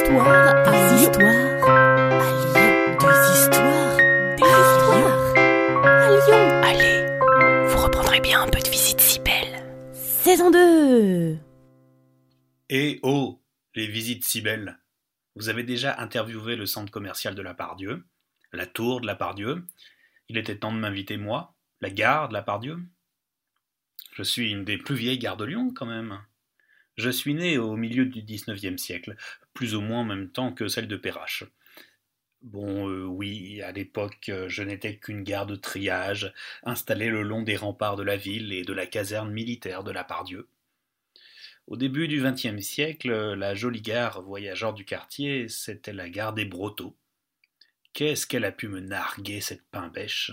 histoires 0.00 0.56
à 0.66 0.96
histoires 0.96 1.64
à 1.64 2.30
Lyon. 2.40 2.96
Des 3.00 3.20
histoires, 3.38 3.96
des 4.36 4.54
histoires 4.64 5.36
à 5.84 6.08
Lyon. 6.10 6.44
Allez, 6.64 7.66
vous 7.68 7.78
reprendrez 7.78 8.20
bien 8.20 8.42
un 8.42 8.48
peu 8.48 8.60
de 8.60 8.68
visite 8.68 9.00
si 9.00 9.20
belle. 9.20 9.92
Saison 9.92 10.50
2 10.50 11.38
Et 12.70 13.00
oh, 13.02 13.42
les 13.74 13.86
visites 13.86 14.24
si 14.24 14.40
belles 14.40 14.78
Vous 15.36 15.50
avez 15.50 15.64
déjà 15.64 16.00
interviewé 16.00 16.56
le 16.56 16.66
centre 16.66 16.90
commercial 16.90 17.34
de 17.34 17.42
la 17.42 17.52
Pardieu, 17.52 18.06
la 18.52 18.66
tour 18.66 19.02
de 19.02 19.06
la 19.06 19.16
Pardieu. 19.16 19.66
Il 20.28 20.38
était 20.38 20.56
temps 20.56 20.72
de 20.72 20.78
m'inviter 20.78 21.18
moi, 21.18 21.54
la 21.82 21.90
gare 21.90 22.28
de 22.28 22.32
la 22.32 22.42
Pardieu. 22.42 22.78
Je 24.12 24.22
suis 24.22 24.50
une 24.50 24.64
des 24.64 24.78
plus 24.78 24.94
vieilles 24.94 25.18
gares 25.18 25.36
de 25.36 25.44
Lyon 25.44 25.72
quand 25.74 25.86
même. 25.86 26.20
Je 27.00 27.08
suis 27.08 27.32
né 27.32 27.56
au 27.56 27.76
milieu 27.76 28.04
du 28.04 28.20
XIXe 28.20 28.76
siècle, 28.76 29.16
plus 29.54 29.74
ou 29.74 29.80
moins 29.80 30.00
en 30.00 30.04
même 30.04 30.28
temps 30.28 30.52
que 30.52 30.68
celle 30.68 30.86
de 30.86 30.98
Perrache. 30.98 31.44
Bon, 32.42 32.90
euh, 32.90 33.06
oui, 33.06 33.62
à 33.62 33.72
l'époque, 33.72 34.28
euh, 34.28 34.50
je 34.50 34.62
n'étais 34.62 34.98
qu'une 34.98 35.22
gare 35.22 35.46
de 35.46 35.56
triage, 35.56 36.34
installée 36.62 37.08
le 37.08 37.22
long 37.22 37.40
des 37.40 37.56
remparts 37.56 37.96
de 37.96 38.02
la 38.02 38.18
ville 38.18 38.52
et 38.52 38.64
de 38.64 38.74
la 38.74 38.86
caserne 38.86 39.30
militaire 39.30 39.82
de 39.82 39.90
la 39.90 40.04
Pardieu. 40.04 40.46
Au 41.68 41.78
début 41.78 42.06
du 42.06 42.22
XXe 42.22 42.60
siècle, 42.60 43.10
la 43.32 43.54
jolie 43.54 43.80
gare 43.80 44.20
voyageur 44.20 44.74
du 44.74 44.84
quartier, 44.84 45.48
c'était 45.48 45.94
la 45.94 46.10
gare 46.10 46.34
des 46.34 46.44
Brotteaux. 46.44 46.98
Qu'est-ce 47.94 48.26
qu'elle 48.26 48.44
a 48.44 48.52
pu 48.52 48.68
me 48.68 48.80
narguer, 48.80 49.40
cette 49.40 49.66
pain-bêche 49.70 50.32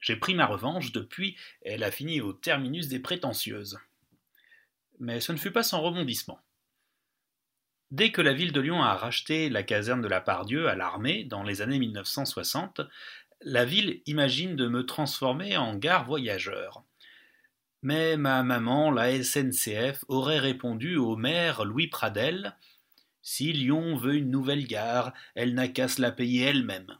J'ai 0.00 0.16
pris 0.16 0.34
ma 0.34 0.46
revanche, 0.46 0.90
depuis, 0.90 1.36
elle 1.62 1.84
a 1.84 1.92
fini 1.92 2.20
au 2.20 2.32
terminus 2.32 2.88
des 2.88 2.98
prétentieuses 2.98 3.78
mais 5.00 5.20
ce 5.20 5.32
ne 5.32 5.38
fut 5.38 5.50
pas 5.50 5.62
sans 5.62 5.80
rebondissement. 5.80 6.40
Dès 7.90 8.12
que 8.12 8.20
la 8.20 8.34
ville 8.34 8.52
de 8.52 8.60
Lyon 8.60 8.82
a 8.82 8.94
racheté 8.94 9.48
la 9.48 9.62
caserne 9.62 10.02
de 10.02 10.08
la 10.08 10.20
Pardieu 10.20 10.68
à 10.68 10.74
l'armée 10.74 11.24
dans 11.24 11.42
les 11.42 11.62
années 11.62 11.78
1960, 11.78 12.82
la 13.40 13.64
ville 13.64 14.02
imagine 14.06 14.56
de 14.56 14.68
me 14.68 14.84
transformer 14.84 15.56
en 15.56 15.74
gare 15.74 16.04
voyageur. 16.04 16.84
Mais 17.82 18.16
ma 18.16 18.42
maman, 18.42 18.90
la 18.90 19.22
SNCF, 19.22 20.04
aurait 20.08 20.40
répondu 20.40 20.96
au 20.96 21.16
maire 21.16 21.64
Louis 21.64 21.86
Pradel 21.86 22.56
Si 23.22 23.52
Lyon 23.52 23.96
veut 23.96 24.16
une 24.16 24.30
nouvelle 24.30 24.66
gare, 24.66 25.14
elle 25.34 25.54
n'a 25.54 25.68
qu'à 25.68 25.88
se 25.88 26.02
la 26.02 26.10
payer 26.10 26.46
elle-même. 26.46 26.98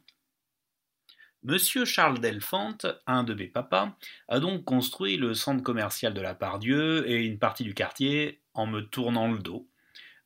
Monsieur 1.45 1.85
Charles 1.85 2.19
Delphante, 2.19 2.87
un 3.07 3.23
de 3.23 3.33
mes 3.33 3.47
papas, 3.47 3.97
a 4.27 4.41
donc 4.41 4.65
construit 4.65 5.17
le 5.17 5.35
centre 5.35 5.63
commercial 5.63 6.13
de 6.13 6.21
la 6.21 6.35
Pardieu 6.35 7.09
et 7.09 7.25
une 7.25 7.39
partie 7.39 7.63
du 7.63 7.75
quartier 7.75 8.41
en 8.55 8.67
me 8.67 8.81
tournant 8.81 9.31
le 9.31 9.39
dos, 9.39 9.69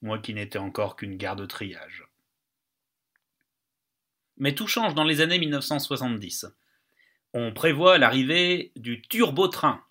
moi 0.01 0.19
qui 0.19 0.33
n'étais 0.33 0.59
encore 0.59 0.97
qu'une 0.97 1.19
gare 1.19 1.37
de 1.37 1.45
triage. 1.45 2.05
Mais 4.39 4.55
tout 4.55 4.67
change 4.67 4.95
dans 4.95 5.05
les 5.05 5.21
années 5.21 5.39
1970. 5.39 6.47
On 7.35 7.53
prévoit 7.53 7.99
l'arrivée 7.99 8.73
du 8.77 9.03
turbo-train, 9.03 9.85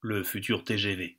le 0.00 0.24
futur 0.24 0.64
TGV. 0.64 1.18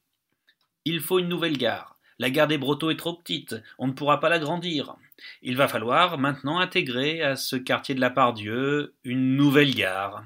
Il 0.85 0.99
faut 0.99 1.19
une 1.19 1.29
nouvelle 1.29 1.57
gare. 1.57 1.99
La 2.17 2.31
gare 2.31 2.47
des 2.47 2.57
Brotteaux 2.57 2.89
est 2.89 2.97
trop 2.97 3.13
petite, 3.13 3.55
on 3.77 3.85
ne 3.85 3.93
pourra 3.93 4.19
pas 4.19 4.29
l'agrandir. 4.29 4.95
Il 5.41 5.57
va 5.57 5.67
falloir 5.67 6.17
maintenant 6.17 6.59
intégrer 6.59 7.21
à 7.21 7.35
ce 7.35 7.55
quartier 7.55 7.95
de 7.95 8.01
la 8.01 8.09
Pardieu 8.09 8.95
une 9.03 9.35
nouvelle 9.35 9.73
gare. 9.73 10.25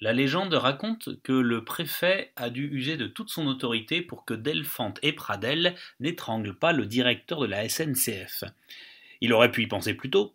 La 0.00 0.14
légende 0.14 0.54
raconte 0.54 1.20
que 1.22 1.32
le 1.32 1.62
préfet 1.62 2.32
a 2.36 2.48
dû 2.48 2.66
user 2.72 2.96
de 2.96 3.06
toute 3.06 3.28
son 3.28 3.46
autorité 3.46 4.00
pour 4.00 4.24
que 4.24 4.32
Delphante 4.32 4.98
et 5.02 5.12
Pradel 5.12 5.74
n'étranglent 5.98 6.58
pas 6.58 6.72
le 6.72 6.86
directeur 6.86 7.40
de 7.40 7.46
la 7.46 7.68
SNCF. 7.68 8.44
Il 9.20 9.34
aurait 9.34 9.50
pu 9.50 9.62
y 9.62 9.66
penser 9.66 9.92
plus 9.92 10.08
tôt. 10.08 10.34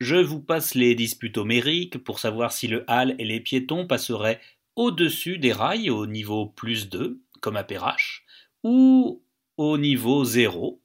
Je 0.00 0.16
vous 0.16 0.40
passe 0.40 0.74
les 0.74 0.94
disputes 0.94 1.36
homériques 1.36 2.02
pour 2.02 2.18
savoir 2.18 2.52
si 2.52 2.66
le 2.66 2.84
hall 2.88 3.14
et 3.18 3.24
les 3.24 3.40
piétons 3.40 3.86
passeraient 3.86 4.40
au-dessus 4.74 5.38
des 5.38 5.52
rails 5.52 5.90
au 5.90 6.06
niveau 6.06 6.46
plus 6.46 6.88
2, 6.88 7.20
comme 7.40 7.56
à 7.56 7.64
Perrache, 7.64 8.24
ou 8.62 9.22
au 9.56 9.78
niveau 9.78 10.24
zéro, 10.24 10.82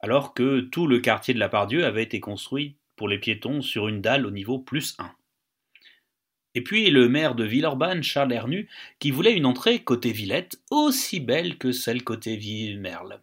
alors 0.00 0.34
que 0.34 0.60
tout 0.60 0.86
le 0.86 1.00
quartier 1.00 1.34
de 1.34 1.38
la 1.38 1.48
Pardieu 1.48 1.84
avait 1.84 2.02
été 2.02 2.20
construit 2.20 2.76
pour 2.96 3.08
les 3.08 3.18
piétons 3.18 3.62
sur 3.62 3.88
une 3.88 4.00
dalle 4.00 4.26
au 4.26 4.30
niveau 4.30 4.58
plus 4.58 4.94
1. 4.98 5.10
Et 6.54 6.62
puis 6.62 6.90
le 6.90 7.08
maire 7.08 7.34
de 7.34 7.44
Villeurbanne, 7.44 8.02
Charles 8.02 8.32
Hernu, 8.32 8.68
qui 8.98 9.10
voulait 9.10 9.36
une 9.36 9.44
entrée 9.44 9.80
côté 9.80 10.12
Villette 10.12 10.58
aussi 10.70 11.20
belle 11.20 11.58
que 11.58 11.70
celle 11.70 12.02
côté 12.02 12.36
Villemerle. 12.36 13.20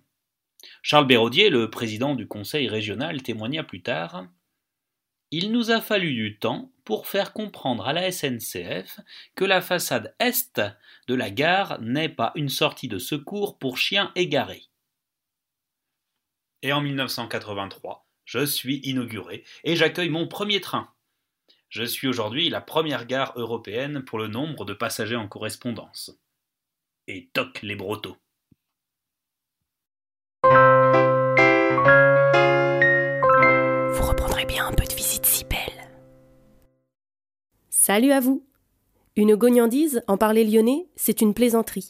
Charles 0.84 1.08
Béraudier, 1.08 1.50
le 1.50 1.70
président 1.70 2.14
du 2.14 2.28
conseil 2.28 2.68
régional, 2.68 3.24
témoigna 3.24 3.64
plus 3.64 3.82
tard 3.82 4.28
Il 5.32 5.52
nous 5.52 5.72
a 5.72 5.82
fallu 5.82 6.14
du 6.14 6.38
temps 6.38 6.72
pour 6.86 7.08
faire 7.08 7.34
comprendre 7.34 7.88
à 7.88 7.94
la 7.94 8.12
SNCF 8.12 9.00
que 9.36 9.46
la 9.46 9.62
façade 9.62 10.14
est 10.20 10.62
de 11.08 11.16
la 11.16 11.32
gare 11.32 11.82
n'est 11.82 12.10
pas 12.10 12.34
une 12.36 12.50
sortie 12.50 12.88
de 12.88 13.00
secours 13.00 13.58
pour 13.58 13.78
chiens 13.78 14.12
égarés. 14.16 14.68
Et 16.64 16.72
en 16.72 16.80
1983, 16.80 18.08
je 18.24 18.46
suis 18.46 18.78
inauguré 18.86 19.44
et 19.66 19.76
j'accueille 19.76 20.10
mon 20.10 20.30
premier 20.30 20.62
train. 20.62 20.90
Je 21.68 21.84
suis 21.84 22.08
aujourd'hui 22.08 22.50
la 22.50 22.62
première 22.62 23.06
gare 23.06 23.34
européenne 23.36 24.02
pour 24.06 24.18
le 24.18 24.30
nombre 24.30 24.64
de 24.64 24.74
passagers 24.74 25.18
en 25.18 25.28
correspondance. 25.28 26.18
Et 27.08 27.30
toc 27.34 27.62
les 27.64 27.76
brotteaux. 27.76 28.16
Vous 30.46 30.50
reprendrez 34.08 34.46
bien 34.46 34.66
un 34.66 34.74
peu 34.74 34.86
de 34.86 34.96
visite 34.96 35.26
si 35.26 35.44
belle. 35.44 35.92
Salut 37.70 38.14
à 38.14 38.22
vous 38.22 38.48
Une 39.18 39.36
gognandise, 39.36 40.02
en 40.08 40.16
parler 40.16 40.46
lyonnais, 40.46 40.88
c'est 40.96 41.20
une 41.20 41.34
plaisanterie. 41.34 41.90